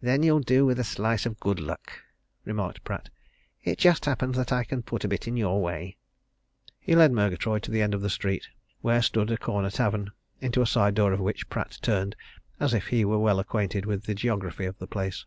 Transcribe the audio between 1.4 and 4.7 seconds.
good luck," remarked Pratt. "It just happens that I